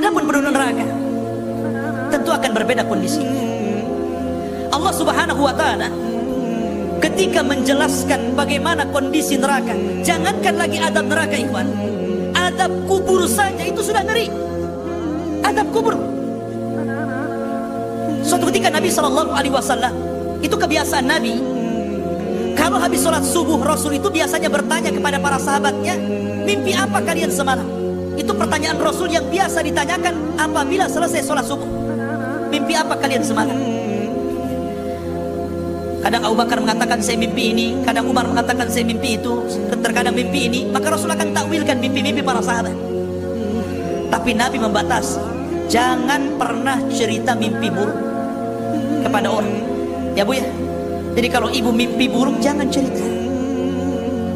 Adapun 0.00 0.24
penduduk 0.24 0.56
neraka 0.56 0.86
tentu 2.08 2.32
akan 2.32 2.50
berbeda 2.56 2.88
kondisi. 2.88 3.20
Allah 4.72 4.92
Subhanahu 4.96 5.44
wa 5.44 5.52
taala 5.52 5.92
ketika 7.04 7.44
menjelaskan 7.44 8.32
bagaimana 8.32 8.88
kondisi 8.96 9.36
neraka, 9.36 9.76
jangankan 10.00 10.56
lagi 10.56 10.80
adab 10.80 11.04
neraka 11.04 11.36
ikhwan, 11.36 11.68
adab 12.32 12.72
kubur 12.88 13.28
saja 13.28 13.60
itu 13.60 13.84
sudah 13.84 14.00
ngeri. 14.08 14.32
Adab 15.44 15.68
kubur. 15.68 15.92
Suatu 18.24 18.48
ketika 18.48 18.72
Nabi 18.72 18.88
Shallallahu 18.88 19.36
Alaihi 19.36 19.52
Wasallam 19.52 19.92
itu 20.40 20.56
kebiasaan 20.56 21.04
Nabi 21.04 21.36
kalau 22.56 22.80
habis 22.80 23.04
sholat 23.04 23.20
subuh 23.20 23.60
Rasul 23.60 24.00
itu 24.00 24.08
biasanya 24.08 24.48
bertanya 24.48 24.88
kepada 24.88 25.20
para 25.20 25.36
sahabatnya 25.36 26.00
mimpi 26.48 26.72
apa 26.72 27.04
kalian 27.04 27.28
semalam 27.28 27.79
pertanyaan 28.40 28.80
Rasul 28.80 29.12
yang 29.12 29.28
biasa 29.28 29.60
ditanyakan 29.60 30.40
apabila 30.40 30.88
selesai 30.88 31.20
sholat 31.20 31.44
subuh 31.44 31.68
mimpi 32.48 32.72
apa 32.72 32.96
kalian 32.96 33.20
semalam 33.20 33.54
kadang 36.00 36.24
Abu 36.24 36.36
Bakar 36.40 36.64
mengatakan 36.64 37.04
saya 37.04 37.20
mimpi 37.20 37.52
ini 37.52 37.66
kadang 37.84 38.08
Umar 38.08 38.24
mengatakan 38.24 38.72
saya 38.72 38.88
mimpi 38.88 39.20
itu 39.20 39.44
terkadang 39.84 40.16
mimpi 40.16 40.48
ini 40.48 40.60
maka 40.72 40.96
Rasul 40.96 41.12
akan 41.12 41.36
takwilkan 41.36 41.76
mimpi-mimpi 41.76 42.24
para 42.24 42.40
sahabat 42.40 42.72
tapi 44.08 44.32
Nabi 44.32 44.56
membatasi 44.56 45.20
jangan 45.70 46.34
pernah 46.34 46.82
cerita 46.90 47.38
mimpi 47.38 47.70
buruk 47.70 47.94
kepada 49.06 49.30
orang. 49.30 49.54
Ya 50.18 50.26
Bu 50.26 50.34
ya. 50.34 50.44
Jadi 51.14 51.28
kalau 51.30 51.48
ibu 51.48 51.70
mimpi 51.70 52.10
buruk 52.10 52.42
jangan 52.42 52.66
cerita. 52.66 53.02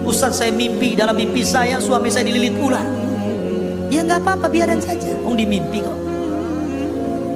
Ustaz 0.07 0.39
saya 0.39 0.55
mimpi 0.55 0.95
dalam 0.95 1.19
mimpi 1.19 1.43
saya 1.43 1.83
suami 1.83 2.09
saya 2.09 2.31
dililit 2.31 2.55
ular. 2.63 2.87
Ya 3.95 4.03
nggak 4.03 4.27
apa-apa 4.27 4.51
biarin 4.51 4.83
saja. 4.83 5.15
Oh 5.23 5.39
di 5.39 5.47
mimpi 5.47 5.79
kok. 5.79 5.95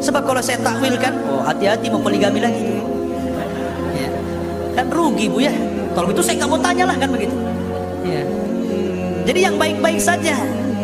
Sebab 0.02 0.26
kalau 0.26 0.42
saya 0.42 0.58
takwilkan, 0.58 1.14
oh 1.30 1.46
hati-hati 1.46 1.86
mau 1.86 2.02
poligami 2.02 2.42
lagi. 2.42 2.82
Ya. 3.94 4.10
Kan 4.74 4.90
rugi 4.90 5.30
bu 5.30 5.38
ya. 5.38 5.54
Kalau 5.94 6.10
itu 6.10 6.18
saya 6.18 6.42
nggak 6.42 6.50
mau 6.50 6.58
tanya 6.58 6.90
lah 6.90 6.96
kan 6.98 7.14
begitu. 7.14 7.36
Ya. 8.02 8.26
Jadi 9.30 9.38
yang 9.46 9.54
baik-baik 9.54 10.02
saja, 10.02 10.34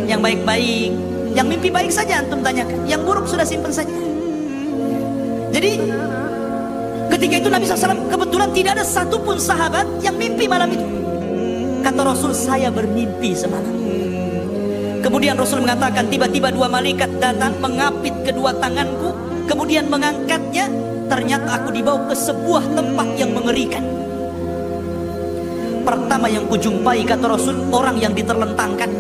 yang 0.07 0.23
baik-baik, 0.23 0.95
yang 1.35 1.47
mimpi 1.51 1.75
baik 1.75 1.91
saja 1.91 2.23
antum 2.23 2.39
tanyakan. 2.39 2.79
Yang 2.87 3.03
buruk 3.03 3.27
sudah 3.27 3.43
simpan 3.43 3.75
saja. 3.75 3.91
Jadi 5.51 5.83
Ketika 7.05 7.35
itu 7.39 7.47
Nabi 7.53 7.63
SAW 7.63 8.11
kebetulan 8.11 8.51
tidak 8.51 8.73
ada 8.75 8.85
satupun 8.85 9.39
sahabat 9.39 9.87
yang 10.03 10.19
mimpi 10.19 10.51
malam 10.51 10.67
itu. 10.73 10.83
Kata 11.85 12.01
Rasul, 12.01 12.35
saya 12.35 12.75
bermimpi 12.75 13.37
semalam. 13.37 13.84
Kemudian 15.15 15.39
Rasul 15.39 15.63
mengatakan, 15.63 16.11
tiba-tiba 16.11 16.51
dua 16.51 16.67
malaikat 16.67 17.07
datang 17.23 17.55
mengapit 17.63 18.11
kedua 18.27 18.51
tanganku, 18.59 19.15
kemudian 19.47 19.87
mengangkatnya. 19.87 20.67
Ternyata 21.07 21.63
aku 21.63 21.71
dibawa 21.71 22.03
ke 22.11 22.19
sebuah 22.19 22.75
tempat 22.75 23.15
yang 23.15 23.31
mengerikan. 23.31 23.87
Pertama 25.87 26.27
yang 26.27 26.51
kujumpai 26.51 27.07
kata 27.07 27.31
Rasul, 27.31 27.55
orang 27.71 28.03
yang 28.03 28.11
diterlentangkan. 28.11 28.91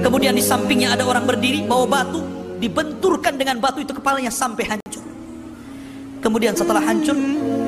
Kemudian 0.00 0.32
di 0.32 0.40
sampingnya 0.40 0.96
ada 0.96 1.04
orang 1.04 1.28
berdiri, 1.28 1.68
bawa 1.68 1.84
batu, 1.84 2.24
dibenturkan 2.56 3.36
dengan 3.36 3.60
batu 3.60 3.84
itu 3.84 3.92
kepalanya 3.92 4.32
sampai 4.32 4.64
hancur 4.64 5.04
kemudian 6.24 6.56
setelah 6.58 6.82
hancur 6.82 7.14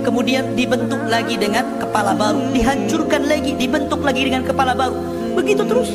kemudian 0.03 0.57
dibentuk 0.59 0.99
lagi 1.07 1.39
dengan 1.39 1.79
kepala 1.79 2.11
baru 2.17 2.51
dihancurkan 2.51 3.23
lagi 3.29 3.55
dibentuk 3.55 4.03
lagi 4.03 4.27
dengan 4.27 4.43
kepala 4.43 4.75
baru 4.75 4.99
begitu 5.39 5.63
terus 5.63 5.95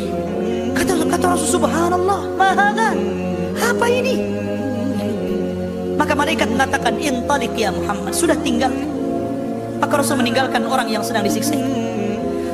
kata 1.14 1.38
Rasul 1.38 1.62
subhanallah 1.62 2.26
mahana 2.34 2.90
apa 3.62 3.86
ini? 3.86 4.18
Maka 5.94 6.18
malaikat 6.18 6.50
mengatakan 6.50 6.98
intalik 6.98 7.54
ya 7.54 7.70
Muhammad 7.70 8.18
sudah 8.18 8.34
tinggal. 8.42 8.74
Maka 9.78 9.94
Rasul 10.02 10.18
meninggalkan 10.18 10.66
orang 10.66 10.90
yang 10.90 11.06
sedang 11.06 11.22
disiksa 11.22 11.54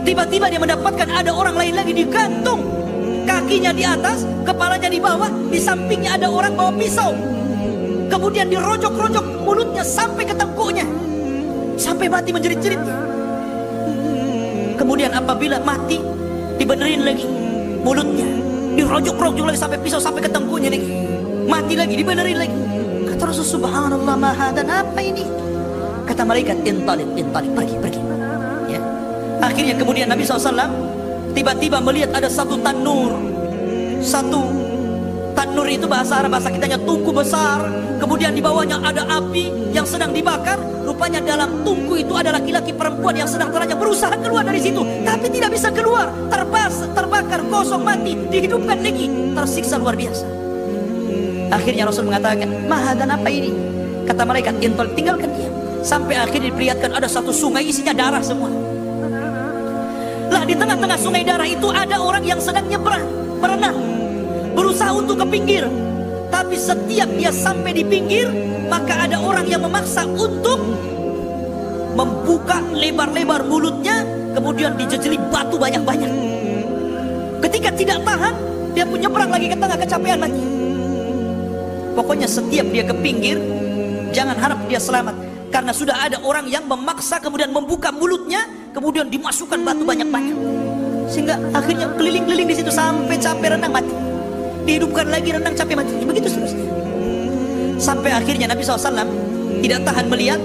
tiba-tiba 0.03 0.51
dia 0.51 0.59
mendapatkan 0.59 1.07
ada 1.07 1.31
orang 1.31 1.55
lain 1.55 1.75
lagi 1.79 1.93
digantung 1.95 2.67
kakinya 3.23 3.71
di 3.71 3.87
atas 3.87 4.27
kepalanya 4.43 4.91
di 4.91 4.99
bawah 4.99 5.31
di 5.47 5.59
sampingnya 5.59 6.19
ada 6.19 6.27
orang 6.27 6.51
bawa 6.59 6.75
pisau. 6.75 7.15
Kemudian 8.11 8.51
dirojok-rojok 8.51 9.25
mulutnya 9.47 9.87
sampai 9.87 10.27
ke 10.27 10.35
tengkuknya. 10.35 10.83
Sampai 11.79 12.11
mati 12.11 12.35
menjerit-jerit. 12.35 12.81
Kemudian 14.75 15.15
apabila 15.15 15.63
mati 15.63 16.01
dibenerin 16.59 17.07
lagi 17.07 17.23
mulutnya 17.85 18.48
dirojok-rojok 18.77 19.45
lagi 19.49 19.59
sampai 19.59 19.77
pisau 19.81 20.01
sampai 20.01 20.21
ke 20.25 20.29
tengkuknya 20.29 20.69
lagi 20.73 20.89
mati 21.49 21.73
lagi 21.73 21.97
dibenerin 21.97 22.37
lagi. 22.37 22.57
Kata 23.09 23.33
Rasul 23.33 23.57
subhanallah 23.57 24.15
maha 24.15 24.53
dan 24.53 24.69
apa 24.69 25.01
ini? 25.01 25.25
Kata 26.05 26.21
malaikat 26.21 26.61
intalik 26.61 27.09
intalik 27.17 27.51
pergi 27.57 27.75
pergi. 27.81 28.01
Ya. 28.69 28.81
Akhirnya 29.41 29.73
kemudian 29.73 30.07
Nabi 30.09 30.21
SAW 30.21 30.53
tiba-tiba 31.33 31.81
melihat 31.81 32.13
ada 32.13 32.29
satu 32.29 32.61
tanur. 32.61 33.17
Satu 33.99 34.59
Tanur 35.39 35.71
itu 35.71 35.87
bahasa 35.87 36.19
Arab, 36.19 36.35
bahasa 36.35 36.51
kitanya 36.51 36.75
tungku 36.83 37.15
besar. 37.15 37.63
Kemudian 37.99 38.31
di 38.31 38.41
bawahnya 38.41 38.79
ada 38.79 39.03
api 39.19 39.75
yang 39.75 39.83
sedang 39.83 40.15
dibakar. 40.15 40.57
Rupanya 40.87 41.21
dalam 41.21 41.61
tungku 41.67 41.99
itu 41.99 42.15
ada 42.15 42.33
laki-laki 42.33 42.73
perempuan 42.73 43.13
yang 43.13 43.29
sedang 43.29 43.51
teranjang 43.51 43.77
berusaha 43.77 44.15
keluar 44.23 44.41
dari 44.47 44.57
situ. 44.63 44.81
Tapi 45.03 45.27
tidak 45.29 45.51
bisa 45.53 45.69
keluar. 45.69 46.09
Terbas, 46.31 46.87
terbakar, 46.95 47.43
kosong, 47.51 47.83
mati. 47.83 48.15
Dihidupkan 48.31 48.79
lagi. 48.79 49.11
Tersiksa 49.35 49.75
luar 49.77 49.93
biasa. 49.99 50.25
Akhirnya 51.51 51.83
Rasul 51.85 52.07
mengatakan, 52.07 52.49
Maha 52.65 52.95
dan 52.95 53.11
apa 53.13 53.29
ini? 53.29 53.51
Kata 54.07 54.23
malaikat, 54.25 54.57
intol 54.63 54.89
tinggalkan 54.95 55.29
dia. 55.35 55.51
Sampai 55.83 56.17
akhirnya 56.17 56.49
diperlihatkan 56.49 56.95
ada 56.95 57.05
satu 57.05 57.29
sungai 57.35 57.67
isinya 57.67 57.93
darah 57.93 58.23
semua. 58.23 58.49
Lah 60.29 60.43
di 60.45 60.53
tengah-tengah 60.53 60.99
sungai 61.01 61.25
darah 61.25 61.49
itu 61.49 61.67
ada 61.73 61.97
orang 61.97 62.21
yang 62.21 62.37
sedang 62.37 62.69
nyebrang, 62.69 63.01
berenang 63.41 63.99
berusaha 64.53 64.91
untuk 64.91 65.17
ke 65.23 65.25
pinggir. 65.31 65.65
Tapi 66.29 66.55
setiap 66.55 67.09
dia 67.17 67.33
sampai 67.33 67.73
di 67.73 67.83
pinggir, 67.83 68.29
maka 68.69 69.09
ada 69.09 69.17
orang 69.17 69.49
yang 69.49 69.65
memaksa 69.65 70.05
untuk 70.05 70.61
membuka 71.97 72.61
lebar-lebar 72.71 73.43
mulutnya, 73.43 74.05
kemudian 74.37 74.77
dijejeli 74.77 75.17
batu 75.33 75.57
banyak-banyak. 75.57 76.11
Ketika 77.43 77.69
tidak 77.73 77.99
tahan, 78.05 78.33
dia 78.77 78.85
pun 78.85 79.01
nyebrang 79.01 79.31
lagi 79.33 79.47
ke 79.49 79.57
tengah 79.57 79.77
kecapean 79.77 80.19
lagi. 80.21 80.43
Pokoknya 81.97 82.29
setiap 82.29 82.67
dia 82.71 82.85
ke 82.85 82.95
pinggir, 83.01 83.41
jangan 84.13 84.37
harap 84.37 84.59
dia 84.69 84.79
selamat. 84.79 85.15
Karena 85.49 85.73
sudah 85.73 85.97
ada 85.97 86.21
orang 86.21 86.45
yang 86.45 86.69
memaksa 86.69 87.17
kemudian 87.17 87.49
membuka 87.49 87.89
mulutnya, 87.89 88.45
kemudian 88.69 89.09
dimasukkan 89.09 89.65
batu 89.65 89.81
banyak-banyak. 89.81 90.37
Sehingga 91.09 91.41
akhirnya 91.57 91.89
keliling-keliling 91.97 92.53
di 92.53 92.55
situ 92.61 92.69
sampai 92.69 93.17
capek 93.17 93.57
renang 93.57 93.73
mati 93.73 93.88
dihidupkan 94.67 95.07
lagi 95.07 95.29
renang 95.35 95.55
capek 95.55 95.75
mati. 95.77 95.93
Begitu 96.03 96.27
seterusnya 96.27 96.79
sampai 97.79 98.11
akhirnya 98.11 98.51
Nabi 98.51 98.61
SAW 98.61 99.07
tidak 99.63 99.79
tahan 99.87 100.05
melihat 100.11 100.39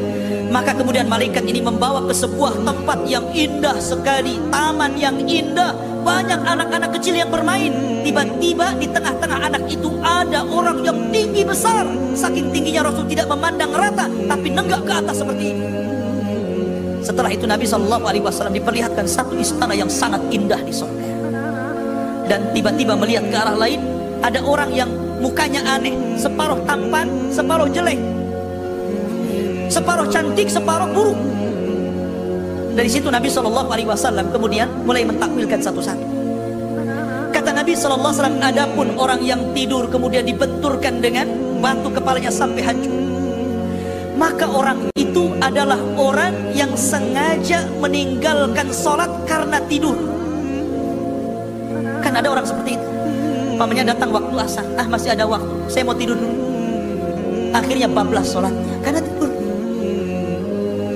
maka 0.48 0.70
kemudian 0.70 1.10
malaikat 1.10 1.42
ini 1.50 1.58
membawa 1.58 2.06
ke 2.06 2.14
sebuah 2.14 2.62
tempat 2.62 3.10
yang 3.10 3.26
indah 3.34 3.74
sekali 3.82 4.38
taman 4.54 4.94
yang 4.94 5.18
indah. 5.26 5.74
Banyak 6.04 6.36
anak-anak 6.44 6.94
kecil 7.00 7.16
yang 7.16 7.32
bermain. 7.32 7.72
Tiba-tiba 8.04 8.76
di 8.76 8.86
tengah-tengah 8.86 9.40
anak 9.50 9.64
itu 9.66 9.88
ada 10.04 10.44
orang 10.44 10.84
yang 10.84 11.08
tinggi 11.08 11.42
besar. 11.42 11.88
Saking 12.12 12.52
tingginya 12.52 12.86
Rasul 12.86 13.08
tidak 13.08 13.26
memandang 13.32 13.72
rata 13.72 14.06
tapi 14.28 14.52
nenggak 14.52 14.84
ke 14.84 14.92
atas 14.94 15.24
seperti 15.24 15.56
ini. 15.56 15.66
Setelah 17.00 17.32
itu 17.32 17.48
Nabi 17.48 17.64
SAW 17.64 18.52
diperlihatkan 18.52 19.08
satu 19.08 19.34
istana 19.40 19.72
yang 19.72 19.88
sangat 19.88 20.20
indah 20.28 20.60
di 20.60 20.72
sorga 20.72 21.04
dan 22.24 22.40
tiba-tiba 22.56 22.96
melihat 22.96 23.28
ke 23.28 23.36
arah 23.36 23.56
lain 23.56 23.93
ada 24.24 24.40
orang 24.40 24.72
yang 24.72 24.88
mukanya 25.20 25.60
aneh, 25.68 25.92
separuh 26.16 26.56
tampan, 26.64 27.28
separuh 27.28 27.68
jelek. 27.68 28.00
Separuh 29.68 30.08
cantik, 30.08 30.48
separuh 30.48 30.88
buruk. 30.88 31.18
Dari 32.74 32.88
situ 32.88 33.12
Nabi 33.12 33.28
Shallallahu 33.28 33.68
Alaihi 33.68 33.86
Wasallam 33.86 34.32
kemudian 34.32 34.66
mulai 34.88 35.04
mentakwilkan 35.04 35.60
satu-satu. 35.60 36.04
Kata 37.36 37.50
Nabi 37.52 37.76
Shallallahu 37.76 38.10
Alaihi 38.16 38.20
Wasallam, 38.24 38.40
adapun 38.40 38.86
orang 38.96 39.20
yang 39.20 39.40
tidur 39.52 39.92
kemudian 39.92 40.24
dibenturkan 40.24 41.04
dengan 41.04 41.28
batu 41.60 41.92
kepalanya 41.92 42.32
sampai 42.32 42.64
hancur. 42.64 42.96
Maka 44.16 44.46
orang 44.48 44.88
itu 44.96 45.36
adalah 45.42 45.76
orang 46.00 46.32
yang 46.56 46.72
sengaja 46.78 47.66
meninggalkan 47.76 48.72
sholat 48.72 49.10
karena 49.28 49.60
tidur. 49.68 49.98
Kan 52.00 52.14
ada 52.16 52.30
orang 52.32 52.46
seperti 52.46 52.78
itu. 52.78 52.93
Pamannya 53.54 53.86
datang 53.86 54.10
waktu 54.10 54.34
asar, 54.42 54.66
ah 54.74 54.86
masih 54.90 55.14
ada 55.14 55.24
waktu, 55.30 55.54
saya 55.70 55.86
mau 55.86 55.94
tidur 55.94 56.18
dulu. 56.18 56.36
Akhirnya 57.54 57.86
bablas 57.86 58.34
sholatnya, 58.34 58.82
karena 58.82 58.98
tidur. 58.98 59.30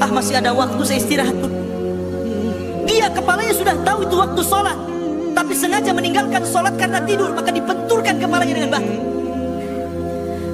Ah 0.03 0.11
masih 0.11 0.43
ada 0.43 0.51
waktu, 0.51 0.83
saya 0.83 0.99
istirahat 0.99 1.39
dulu. 1.39 1.55
Dia 2.91 3.07
kepalanya 3.15 3.55
sudah 3.55 3.75
tahu 3.87 4.03
itu 4.03 4.17
waktu 4.19 4.43
sholat, 4.43 4.79
tapi 5.39 5.53
sengaja 5.55 5.95
meninggalkan 5.95 6.43
sholat 6.43 6.75
karena 6.75 6.99
tidur, 7.07 7.31
maka 7.31 7.55
dibenturkan 7.55 8.19
kepalanya 8.19 8.55
dengan 8.59 8.71
batu. 8.75 8.95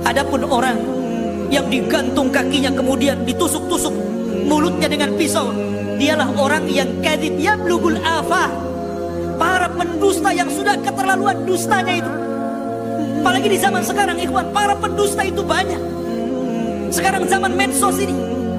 Adapun 0.04 0.44
orang 0.44 0.76
yang 1.48 1.64
digantung 1.72 2.28
kakinya 2.28 2.68
kemudian 2.68 3.24
ditusuk-tusuk 3.24 3.96
mulutnya 4.44 4.92
dengan 4.92 5.16
pisau, 5.16 5.56
dialah 5.96 6.28
orang 6.36 6.68
yang 6.68 7.00
kadib 7.00 7.40
yablugul 7.40 7.96
afah. 8.04 8.52
Para 9.34 9.66
pendusta 9.66 10.30
yang 10.30 10.48
sudah 10.50 10.78
keterlaluan 10.78 11.42
dustanya 11.42 11.94
itu. 11.98 12.12
Apalagi 13.24 13.48
di 13.48 13.58
zaman 13.58 13.80
sekarang 13.80 14.20
ikhwan, 14.20 14.52
para 14.52 14.76
pendusta 14.76 15.24
itu 15.24 15.40
banyak. 15.40 15.80
Sekarang 16.92 17.24
zaman 17.24 17.56
medsos 17.56 17.96
ini 17.98 18.12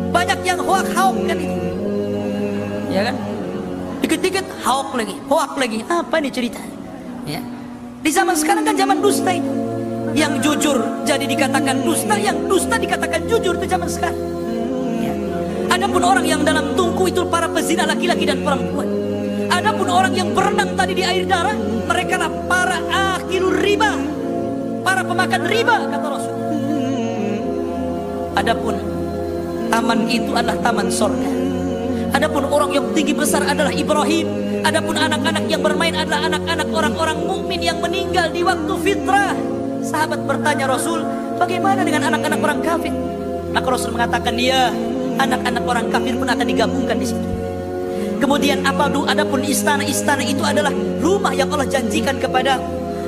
banyak 0.10 0.39
yang 0.42 0.60
hoak-hoak 0.60 1.16
kan 1.30 1.38
itu. 1.38 1.57
Ya 2.89 3.01
kan? 3.12 3.16
Dikit-dikit 4.01 4.45
hoak 4.63 4.95
lagi, 4.98 5.16
hoak 5.27 5.54
lagi. 5.60 5.80
Apa 5.86 6.18
nih 6.18 6.31
cerita? 6.31 6.62
Ya. 7.27 7.44
Di 8.01 8.10
zaman 8.10 8.33
sekarang 8.33 8.63
kan 8.63 8.74
zaman 8.80 9.04
dusta 9.04 9.36
itu. 9.36 9.51
Yang 10.16 10.33
jujur 10.48 10.77
jadi 11.04 11.27
dikatakan 11.27 11.83
dusta, 11.83 12.16
yang 12.16 12.48
dusta 12.48 12.80
dikatakan 12.80 13.27
jujur 13.27 13.60
itu 13.60 13.68
zaman 13.68 13.89
sekarang. 13.92 14.24
Ya. 15.04 15.13
Adapun 15.75 16.01
orang 16.07 16.24
yang 16.24 16.42
dalam 16.48 16.72
tungku 16.74 17.12
itu 17.12 17.27
para 17.27 17.51
pezina 17.51 17.83
laki-laki 17.83 18.24
dan 18.24 18.39
perempuan. 18.39 18.95
Adapun 19.56 19.88
orang 19.88 20.12
yang 20.12 20.36
berenang 20.36 20.75
tadi 20.75 21.00
di 21.00 21.04
air 21.07 21.24
darah, 21.24 21.56
mereka 21.88 22.19
lah 22.19 22.31
para 22.52 22.75
akhirul 22.92 23.56
riba, 23.56 23.92
para 24.84 25.00
pemakan 25.00 25.42
riba 25.48 25.75
kata 25.96 26.07
Rasul. 26.12 26.36
Adapun 28.36 28.75
taman 29.72 30.00
itu 30.12 30.31
adalah 30.36 30.60
taman 30.60 30.92
sorga. 30.92 31.31
Adapun 32.12 32.44
orang 32.52 32.72
yang 32.75 32.86
tinggi 32.92 33.16
besar 33.16 33.48
adalah 33.48 33.72
Ibrahim. 33.72 34.28
Adapun 34.68 34.96
anak-anak 35.00 35.48
yang 35.48 35.63
bermain 35.63 35.96
adalah 35.96 36.28
anak-anak 36.28 36.68
orang-orang 36.75 37.18
mukmin 37.24 37.63
yang 37.63 37.80
meninggal 37.80 38.28
di 38.36 38.44
waktu 38.44 38.74
fitrah. 38.84 39.36
Sahabat 39.84 40.19
bertanya 40.28 40.68
Rasul, 40.68 41.00
bagaimana 41.40 41.88
dengan 41.88 42.12
anak-anak 42.12 42.40
orang 42.44 42.60
kafir? 42.60 42.92
Maka 43.56 43.68
Rasul 43.72 43.96
mengatakan, 43.96 44.36
ya, 44.36 44.68
anak-anak 45.16 45.63
orang 45.63 45.88
kafir 45.92 46.13
pun 46.19 46.28
akan 46.28 46.46
digabungkan 46.48 46.98
di 47.00 47.08
situ. 47.08 47.45
Kemudian 48.20 48.64
apa 48.64 48.88
du 48.90 49.04
adapun 49.06 49.44
istana-istana 49.44 50.24
itu 50.24 50.42
adalah 50.42 50.72
rumah 51.04 51.36
yang 51.36 51.52
Allah 51.52 51.68
janjikan 51.68 52.16
kepada 52.18 52.58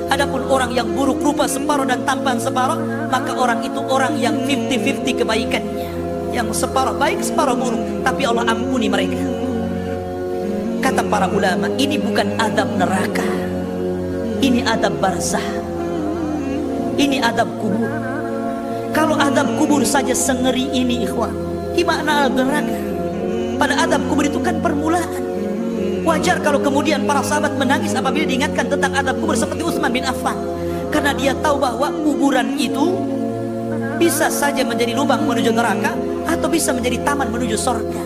Adapun 0.08 0.48
orang 0.48 0.72
yang 0.72 0.88
buruk 0.96 1.20
rupa 1.20 1.44
separuh 1.44 1.84
dan 1.84 2.00
tampan 2.08 2.40
separuh, 2.40 2.80
maka 3.12 3.36
orang 3.36 3.60
itu 3.60 3.76
orang 3.76 4.16
yang 4.16 4.40
50-50 4.40 5.20
kebaikannya. 5.20 5.90
Yang 6.32 6.64
separuh 6.64 6.96
baik, 6.96 7.20
separuh 7.20 7.52
buruk, 7.52 7.82
tapi 8.00 8.24
Allah 8.24 8.48
ampuni 8.48 8.88
mereka. 8.88 9.20
Kata 10.80 11.04
para 11.04 11.28
ulama, 11.28 11.68
ini 11.76 12.00
bukan 12.00 12.40
adab 12.40 12.72
neraka. 12.80 13.28
Ini 14.40 14.64
adab 14.64 14.96
barzah. 14.96 15.44
Ini 16.96 17.20
adab 17.20 17.52
kubur. 17.60 17.92
Kalau 18.96 19.20
adab 19.20 19.60
kubur 19.60 19.84
saja 19.84 20.16
sengeri 20.16 20.72
ini 20.72 21.04
ikhwan, 21.04 21.36
gimana 21.76 22.32
neraka? 22.32 22.97
Pada 23.58 23.74
adab 23.82 24.06
kubur 24.06 24.24
itu 24.24 24.38
kan 24.38 24.62
permulaan. 24.62 25.22
Wajar 26.06 26.40
kalau 26.40 26.62
kemudian 26.62 27.04
para 27.04 27.20
sahabat 27.20 27.58
menangis 27.58 27.92
apabila 27.92 28.24
diingatkan 28.24 28.70
tentang 28.70 28.94
adab 28.94 29.18
kubur 29.18 29.34
seperti 29.34 29.66
Utsman 29.66 29.90
bin 29.90 30.06
Affan. 30.06 30.38
Karena 30.88 31.12
dia 31.12 31.36
tahu 31.42 31.60
bahwa 31.60 31.90
kuburan 31.90 32.56
itu 32.56 32.96
bisa 33.98 34.30
saja 34.30 34.62
menjadi 34.62 34.94
lubang 34.94 35.26
menuju 35.26 35.50
neraka 35.52 35.92
atau 36.30 36.48
bisa 36.48 36.70
menjadi 36.70 37.02
taman 37.02 37.28
menuju 37.34 37.58
surga. 37.58 38.02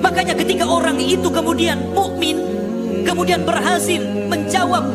Makanya 0.00 0.32
ketika 0.38 0.64
orang 0.64 0.96
itu 0.96 1.28
kemudian 1.28 1.92
mukmin, 1.92 2.40
kemudian 3.04 3.44
berhasil 3.44 4.00
menjawab 4.30 4.86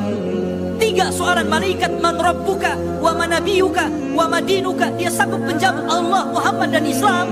tiga 0.79 1.11
soalan 1.13 1.45
malaikat 1.45 1.91
man 2.01 2.17
rabbuka 2.17 2.73
wa 3.03 3.11
manabiyuka 3.13 3.85
wa 4.15 4.25
madinuka 4.31 4.89
dia 4.95 5.11
sanggup 5.11 5.43
menjawab 5.43 5.83
Allah 5.87 6.23
Muhammad 6.31 6.69
dan 6.73 6.83
Islam 6.87 7.27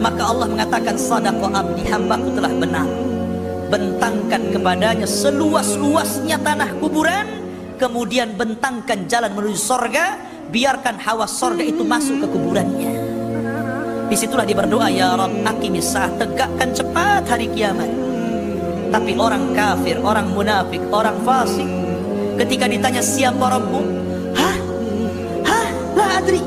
maka 0.00 0.22
Allah 0.32 0.48
mengatakan 0.48 0.96
sadaqa 0.96 1.46
abdi 1.52 1.84
hambaku 1.86 2.28
telah 2.32 2.52
benar 2.56 2.88
bentangkan 3.70 4.42
kepadanya 4.50 5.06
seluas-luasnya 5.06 6.40
tanah 6.40 6.72
kuburan 6.80 7.28
kemudian 7.76 8.34
bentangkan 8.34 9.06
jalan 9.06 9.30
menuju 9.36 9.60
sorga 9.60 10.18
biarkan 10.50 10.98
hawa 10.98 11.28
sorga 11.28 11.62
itu 11.62 11.84
masuk 11.86 12.24
ke 12.24 12.26
kuburannya 12.26 12.92
di 14.10 14.16
situlah 14.18 14.42
dia 14.42 14.58
berdoa 14.58 14.90
ya 14.90 15.14
Rabb 15.14 15.46
akimisah 15.46 16.10
tegakkan 16.18 16.74
cepat 16.74 17.30
hari 17.30 17.46
kiamat 17.54 17.86
tapi 18.90 19.14
orang 19.14 19.54
kafir, 19.54 20.02
orang 20.02 20.34
munafik, 20.34 20.82
orang 20.90 21.14
fasik 21.22 21.68
ketika 22.42 22.66
ditanya 22.66 22.98
siapa 22.98 23.54
Rabbu 23.54 23.80
hah? 24.34 24.56
hah? 25.46 25.68
lah 25.94 26.10
adri 26.18 26.42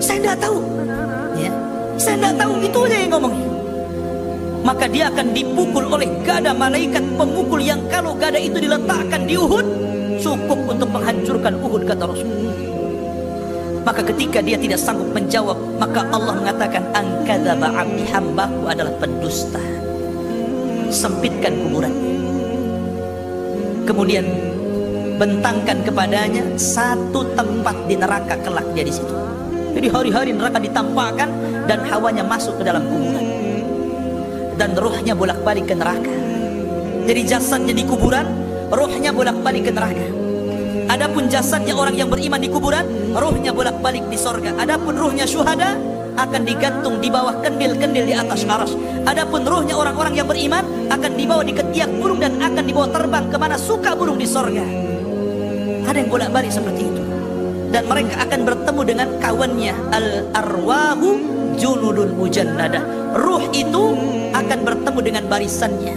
saya 0.00 0.16
tidak 0.16 0.38
tahu. 0.40 0.58
Saya 2.00 2.16
tidak 2.16 2.34
tahu 2.40 2.54
itu 2.64 2.78
aja 2.88 2.96
yang 2.96 3.12
ngomongnya 3.12 3.48
maka 4.64 4.84
dia 4.88 5.04
akan 5.12 5.26
dipukul 5.36 5.84
oleh 5.88 6.08
gada 6.24 6.52
malaikat 6.56 7.04
pemukul 7.16 7.60
yang 7.60 7.80
kalau 7.92 8.16
gada 8.16 8.40
itu 8.40 8.56
diletakkan 8.60 9.24
di 9.28 9.36
Uhud 9.36 9.90
cukup 10.20 10.60
untuk 10.68 10.88
menghancurkan 10.92 11.56
Uhud 11.64 11.82
kata 11.88 12.04
Rasul. 12.04 12.28
Maka 13.80 14.04
ketika 14.12 14.44
dia 14.44 14.60
tidak 14.60 14.76
sanggup 14.76 15.08
menjawab, 15.16 15.56
maka 15.80 16.04
Allah 16.12 16.36
mengatakan 16.36 16.84
angkadzaba 16.92 17.72
abdi 17.72 18.04
hambaku 18.12 18.68
adalah 18.68 18.92
pendusta. 19.00 19.62
Sempitkan 20.92 21.56
kuburan. 21.64 21.94
Kemudian 23.88 24.28
bentangkan 25.16 25.80
kepadanya 25.82 26.44
satu 26.60 27.24
tempat 27.32 27.76
di 27.88 27.96
neraka 27.96 28.36
kelak 28.44 28.68
dia 28.76 28.84
di 28.84 28.92
situ. 28.92 29.16
Jadi 29.70 29.86
hari-hari 29.88 30.30
neraka 30.34 30.58
ditampakkan 30.58 31.28
dan 31.66 31.82
hawanya 31.86 32.26
masuk 32.26 32.58
ke 32.58 32.66
dalam 32.66 32.82
kuburan 32.86 33.30
dan 34.60 34.76
rohnya 34.76 35.16
bolak-balik 35.16 35.64
ke 35.64 35.72
neraka. 35.72 36.12
Jadi 37.08 37.20
jasadnya 37.24 37.72
di 37.72 37.84
kuburan, 37.88 38.28
rohnya 38.68 39.08
bolak-balik 39.08 39.64
ke 39.64 39.72
neraka. 39.72 40.06
Adapun 40.92 41.32
jasadnya 41.32 41.72
orang 41.72 41.96
yang 41.96 42.12
beriman 42.12 42.36
di 42.36 42.52
kuburan, 42.52 42.84
rohnya 43.16 43.56
bolak-balik 43.56 44.04
di 44.12 44.20
sorga. 44.20 44.52
Adapun 44.60 45.00
rohnya 45.00 45.24
syuhada 45.24 45.80
akan 46.20 46.42
digantung 46.44 47.00
di 47.00 47.08
bawah 47.08 47.40
kendil-kendil 47.40 48.04
di 48.04 48.12
atas 48.12 48.44
aras. 48.44 48.76
Adapun 49.08 49.48
rohnya 49.48 49.80
orang-orang 49.80 50.12
yang 50.12 50.28
beriman 50.28 50.92
akan 50.92 51.12
dibawa 51.16 51.40
di 51.40 51.56
ketiak 51.56 51.88
burung 51.96 52.20
dan 52.20 52.36
akan 52.36 52.60
dibawa 52.60 52.90
terbang 52.92 53.24
ke 53.32 53.36
mana 53.40 53.56
suka 53.56 53.96
burung 53.96 54.20
di 54.20 54.28
sorga. 54.28 54.66
Ada 55.88 56.04
yang 56.04 56.10
bolak-balik 56.12 56.52
seperti 56.52 56.84
itu. 56.84 56.99
Dan 57.70 57.86
mereka 57.86 58.26
akan 58.26 58.40
bertemu 58.42 58.80
dengan 58.82 59.08
kawannya 59.22 59.74
al-arwahu 59.94 61.08
junudun 61.54 62.18
mujannada. 62.18 62.82
Ruh 63.14 63.46
itu 63.54 63.94
akan 64.34 64.58
bertemu 64.66 65.00
dengan 65.02 65.24
barisannya. 65.30 65.94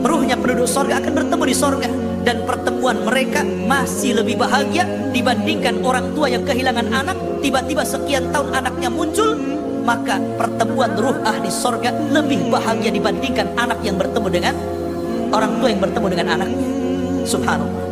Ruhnya 0.00 0.36
penduduk 0.36 0.68
sorga 0.68 1.00
akan 1.00 1.12
bertemu 1.12 1.44
di 1.44 1.56
sorga 1.56 1.90
dan 2.24 2.44
pertemuan 2.44 3.00
mereka 3.04 3.44
masih 3.44 4.20
lebih 4.20 4.36
bahagia 4.40 4.84
dibandingkan 5.12 5.80
orang 5.80 6.12
tua 6.12 6.28
yang 6.28 6.44
kehilangan 6.44 6.88
anak 6.92 7.16
tiba-tiba 7.40 7.84
sekian 7.84 8.28
tahun 8.28 8.52
anaknya 8.52 8.92
muncul 8.92 9.36
maka 9.84 10.20
pertemuan 10.36 10.92
ruh 11.00 11.16
ahli 11.24 11.48
sorga 11.48 11.90
lebih 12.12 12.52
bahagia 12.52 12.92
dibandingkan 12.92 13.48
anak 13.56 13.80
yang 13.80 13.96
bertemu 13.96 14.28
dengan 14.28 14.54
orang 15.32 15.52
tua 15.56 15.68
yang 15.72 15.80
bertemu 15.80 16.06
dengan 16.12 16.26
anaknya 16.36 16.68
subhanallah 17.24 17.89